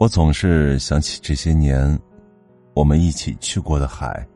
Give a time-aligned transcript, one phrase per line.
[0.00, 2.00] 我总是想起这些年
[2.72, 4.26] 我们一起去过的海，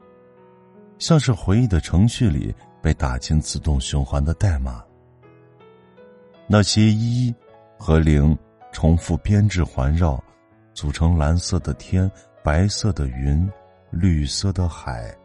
[0.99, 4.85] 像是回忆的程序里被打进自动循环的代码。
[6.47, 7.35] 那些一
[7.79, 8.37] 和零
[8.73, 10.23] 重复编制环绕，
[10.75, 12.11] 组成蓝色的天、
[12.43, 13.51] 白色的云、
[13.91, 15.17] 绿色的海、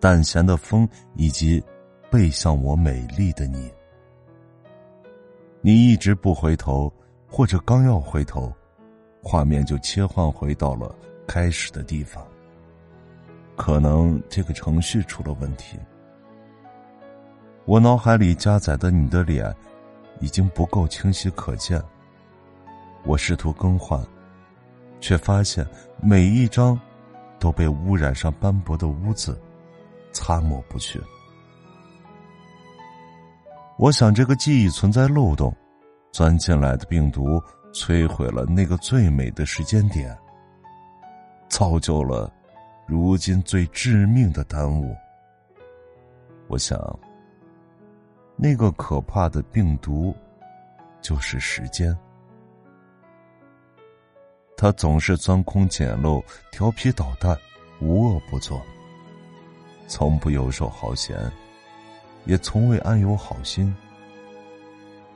[0.00, 1.62] 淡咸的风，以及
[2.10, 3.70] 背向我美丽的你。
[5.60, 6.90] 你一直不回头，
[7.28, 8.50] 或者刚要回头，
[9.22, 10.94] 画面就切换回到了
[11.26, 12.26] 开始的地方。
[13.56, 15.78] 可能这个程序出了问题。
[17.64, 19.54] 我脑海里加载的你的脸，
[20.20, 21.82] 已经不够清晰可见。
[23.04, 24.00] 我试图更换，
[25.00, 25.66] 却发现
[26.00, 26.78] 每一张
[27.38, 29.38] 都被污染上斑驳的污渍，
[30.12, 31.00] 擦抹不去。
[33.76, 35.54] 我想，这个记忆存在漏洞，
[36.12, 37.42] 钻进来的病毒
[37.78, 40.18] 摧毁了那个最美的时间点，
[41.48, 42.28] 造就了
[42.88, 44.96] 如今最致命的耽误。
[46.48, 46.76] 我想，
[48.34, 50.12] 那个可怕的病毒
[51.00, 51.96] 就是时间，
[54.56, 57.38] 它总是钻空捡漏、调皮捣蛋、
[57.80, 58.60] 无恶不作，
[59.86, 61.16] 从不游手好闲。
[62.24, 63.74] 也从未安有好心。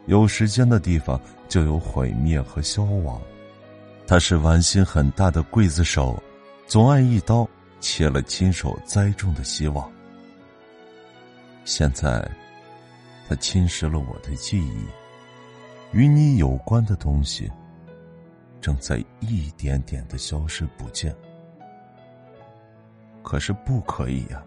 [0.06, 3.20] 有时间的地方就有毁灭和消亡。
[4.06, 6.20] 他是玩心很大的刽子手，
[6.66, 7.48] 总爱一刀
[7.80, 9.90] 切了亲手栽种的希望。
[11.64, 12.28] 现在，
[13.28, 14.84] 他侵蚀了我的记忆，
[15.92, 17.50] 与你有关的东西
[18.60, 21.14] 正在一点点的消失不见。
[23.22, 24.44] 可是不可以呀。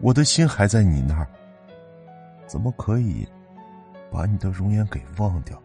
[0.00, 1.28] 我的心还在你那儿，
[2.46, 3.26] 怎么可以
[4.10, 5.60] 把你的容颜给忘掉？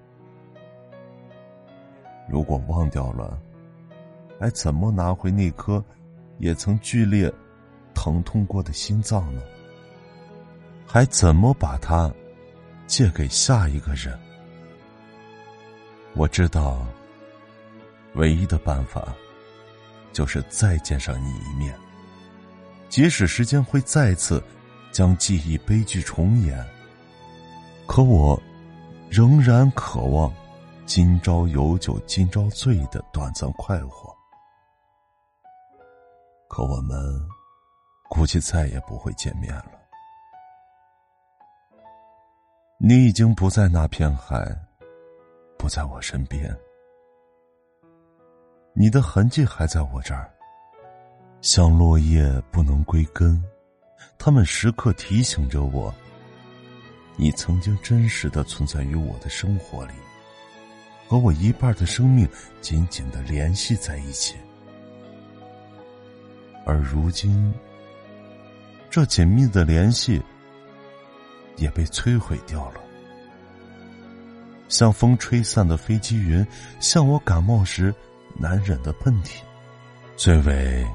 [2.29, 3.39] 如果忘掉了，
[4.39, 5.83] 还怎么拿回那颗
[6.37, 7.31] 也曾剧烈
[7.93, 9.41] 疼痛过的心脏呢？
[10.86, 12.14] 还怎么把它
[12.87, 14.17] 借给下一个人？
[16.14, 16.86] 我知道，
[18.14, 19.14] 唯一的办法
[20.14, 21.75] 就是再见上你一面。
[22.87, 24.41] 即使时间会再次
[24.91, 26.65] 将记忆悲剧重演，
[27.87, 28.41] 可我
[29.09, 30.33] 仍然渴望
[30.85, 34.13] 今朝有酒今朝醉的短暂快活。
[36.49, 36.97] 可我们
[38.09, 39.71] 估计再也不会见面了。
[42.77, 44.45] 你已经不在那片海，
[45.57, 46.55] 不在我身边，
[48.73, 50.29] 你的痕迹还在我这儿。
[51.41, 53.41] 像落叶不能归根，
[54.17, 55.93] 他们时刻提醒着我：
[57.15, 59.93] 你曾经真实的存在于我的生活里，
[61.08, 62.27] 和我一半的生命
[62.61, 64.36] 紧紧的联系在一起。
[66.65, 67.53] 而如今，
[68.89, 70.21] 这紧密的联系
[71.58, 72.81] 也被摧毁掉了，
[74.67, 76.45] 像风吹散的飞机云，
[76.80, 77.93] 像我感冒时
[78.37, 79.39] 难忍的喷嚏，
[80.15, 80.86] 最为。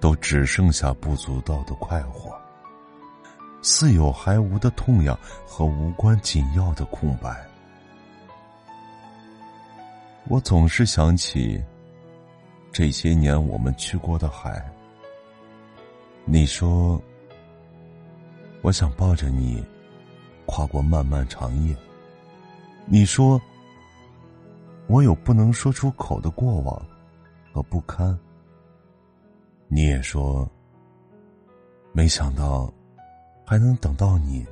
[0.00, 2.38] 都只剩下不足道的快活，
[3.64, 7.34] 似有还无的痛痒和无关紧要的空白。
[10.28, 11.62] 我总是想起
[12.70, 14.62] 这些年我们去过的海。
[16.26, 17.02] 你说，
[18.60, 19.64] 我想抱着你
[20.44, 21.74] 跨过漫漫长夜。
[22.84, 23.40] 你说，
[24.88, 26.86] 我有不能说出口的过往
[27.50, 28.18] 和不堪。
[29.68, 30.46] 你也说，
[31.92, 32.70] 没想到
[33.44, 34.46] 还能等到你，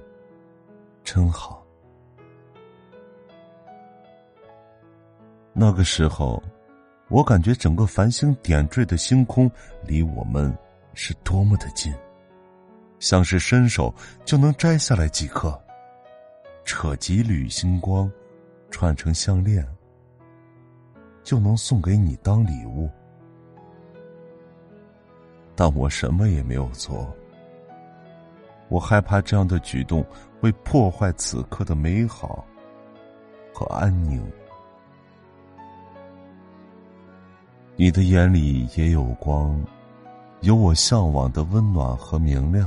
[1.02, 1.64] 真好。
[5.54, 6.42] 那个时候，
[7.08, 9.50] 我感觉整个繁星点缀的星空
[9.86, 10.56] 离我们
[10.94, 11.92] 是多么的近，
[12.98, 13.94] 像是伸手
[14.24, 15.58] 就能摘下来几颗，
[16.64, 18.10] 扯几缕星光，
[18.70, 19.66] 串成项链，
[21.22, 22.90] 就能送给你当礼物。
[25.54, 27.14] 但我什么也没有做。
[28.72, 30.02] 我害怕这样的举动
[30.40, 32.42] 会破坏此刻的美好
[33.52, 34.26] 和安宁。
[37.76, 39.62] 你的眼里也有光，
[40.40, 42.66] 有我向往的温暖和明亮。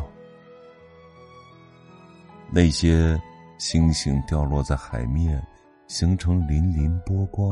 [2.52, 3.20] 那些
[3.58, 5.44] 星星掉落在海面，
[5.88, 7.50] 形成粼粼波光，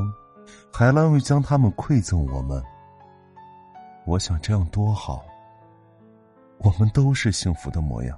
[0.72, 2.64] 海浪又将它们馈赠我们。
[4.06, 5.26] 我想这样多好。
[6.60, 8.16] 我们都是幸福的模样。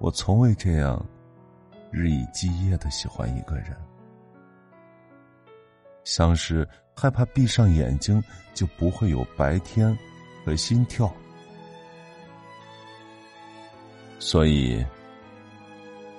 [0.00, 1.04] 我从未这样
[1.90, 3.76] 日以继夜的喜欢一个人。
[6.04, 6.66] 像是
[6.96, 8.22] 害怕闭上眼睛
[8.54, 9.96] 就不会有白天
[10.42, 11.12] 和心跳。
[14.18, 14.84] 所以，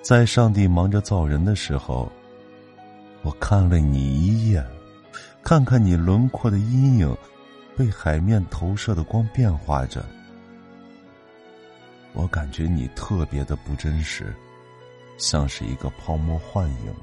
[0.03, 2.09] 在上帝忙着造人的时候，
[3.23, 4.63] 我看了你一眼，
[5.41, 7.17] 看看你轮廓的阴影，
[7.75, 10.05] 被海面投射的光变化着。
[12.13, 14.33] 我感觉你特别的不真实，
[15.17, 16.93] 像是一个泡沫幻影，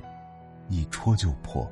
[0.69, 1.71] 一戳就破。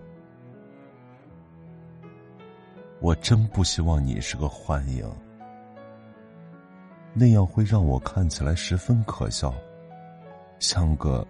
[3.00, 5.10] 我真不希望你是个幻影。
[7.12, 9.54] 那样会让我看起来十分可笑，
[10.58, 11.26] 像个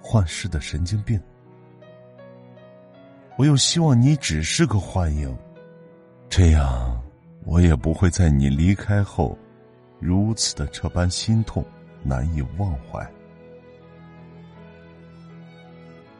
[0.00, 1.20] 幻视的神经病。
[3.36, 5.36] 我又希望你只是个幻影，
[6.28, 7.02] 这样
[7.44, 9.36] 我也不会在你离开后
[10.06, 11.64] 如此的这般心痛，
[12.02, 13.10] 难以忘怀。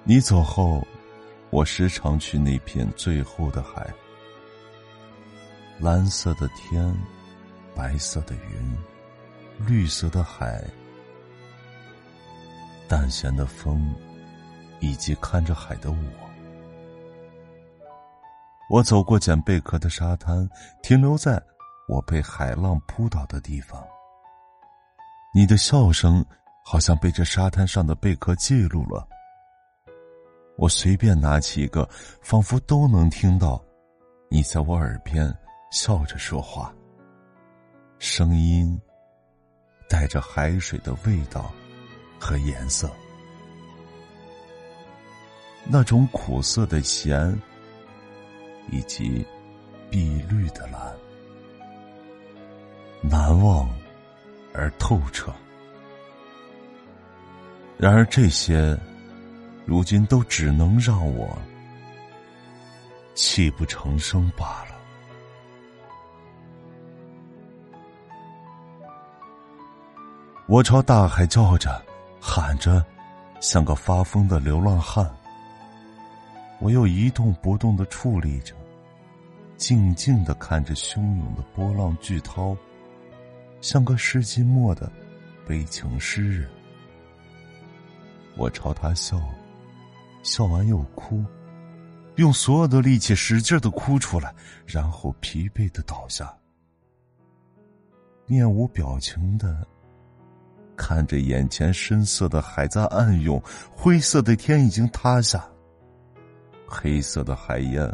[0.04, 0.82] 你走后，
[1.50, 3.92] 我时常去那片最后的海，
[5.78, 6.96] 蓝色的天。
[7.76, 10.62] 白色的云，绿色的海，
[12.88, 13.92] 淡咸的风，
[14.78, 15.98] 以及看着海的我。
[18.70, 20.48] 我走过捡贝壳的沙滩，
[20.84, 21.42] 停留在
[21.86, 23.84] 我被海浪扑倒的地方。
[25.34, 26.24] 你的笑声
[26.64, 29.06] 好像被这沙滩上的贝壳记录了。
[30.56, 31.88] 我随便拿起一个，
[32.22, 33.60] 仿佛都能听到
[34.30, 35.36] 你在我耳边
[35.72, 36.72] 笑着说话。
[37.98, 38.80] 声音
[39.88, 41.52] 带着海水的味道
[42.20, 42.88] 和颜色，
[45.66, 47.36] 那种苦涩的咸，
[48.70, 49.26] 以及
[49.90, 50.94] 碧绿的蓝，
[53.06, 53.68] 难忘
[54.54, 55.30] 而透彻。
[57.76, 58.78] 然而这些，
[59.66, 61.36] 如今都只能让我
[63.14, 64.74] 泣不成声罢了。
[70.46, 71.82] 我朝大海叫着，
[72.18, 72.82] 喊着，
[73.38, 75.14] 像个发疯的流浪汉。
[76.58, 78.54] 我又一动不动的矗立着，
[79.58, 82.56] 静静的看着汹涌的波浪巨涛，
[83.64, 84.92] 像个世纪末的
[85.46, 86.46] 悲情诗人。
[88.36, 89.18] 我朝他笑，
[90.22, 91.24] 笑完又哭，
[92.16, 94.34] 用所有的力气使劲的哭出来，
[94.66, 96.30] 然后疲惫的倒下，
[98.26, 99.66] 面无表情的。
[100.76, 103.42] 看着眼前深色的海在暗涌，
[103.74, 105.42] 灰色的天已经塌下，
[106.66, 107.90] 黑色的海燕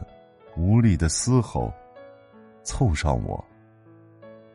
[0.57, 1.73] 无力的嘶吼，
[2.65, 3.45] 凑上我，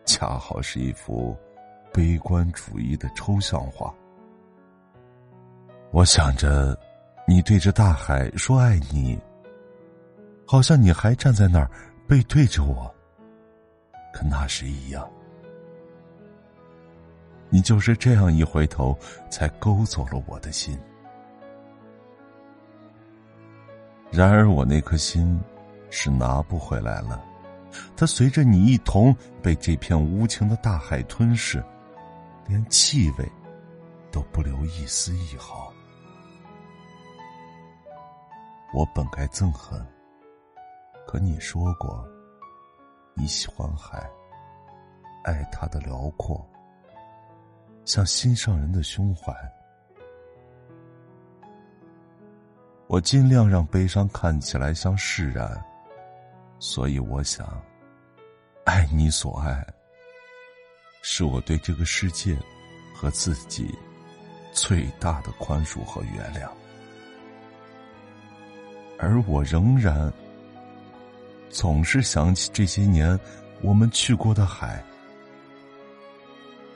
[0.05, 1.35] 恰好是一幅
[1.91, 3.93] 悲观主义的抽象画。
[5.91, 6.77] 我想着，
[7.27, 9.19] 你对着大海说爱你，
[10.45, 11.69] 好像你还站在那儿
[12.07, 12.93] 背对着我，
[14.13, 15.09] 跟那时一样。
[17.49, 18.97] 你就是这样一回头，
[19.29, 20.77] 才勾走了我的心。
[24.11, 25.39] 然而我那颗心
[25.89, 27.23] 是拿不回来了，
[27.95, 31.63] 它随着你一同被这片无情的大海吞噬，
[32.47, 33.31] 连气味
[34.11, 35.71] 都不留一丝一毫。
[38.73, 39.79] 我本该憎恨，
[41.07, 42.05] 可你说过，
[43.13, 44.09] 你喜欢海，
[45.23, 46.45] 爱它的辽阔。
[47.85, 49.31] 像心上人的胸怀，
[52.87, 55.63] 我尽量让悲伤看起来像释然，
[56.67, 57.63] 所以我想，
[58.63, 59.63] 爱你所爱，
[61.03, 62.35] 是我对这个世界
[62.91, 63.71] 和自己
[64.51, 66.49] 最大的宽恕和原谅，
[68.97, 70.11] 而我仍然
[71.51, 73.17] 总是想起这些年
[73.61, 74.83] 我们去过的海。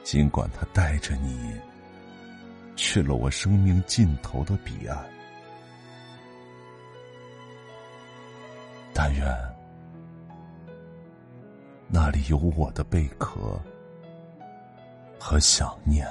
[0.04, 1.52] 尽管他带着你
[2.76, 5.04] 去了我生命尽头的彼岸，
[8.94, 9.28] 但愿
[11.92, 13.60] 那里有我的贝壳
[15.20, 16.08] 和想念。